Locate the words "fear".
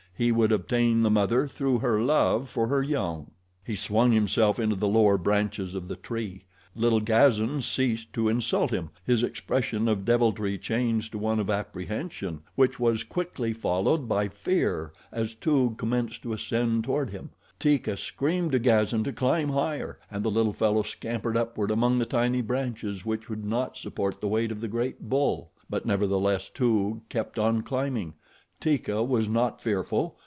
14.27-14.93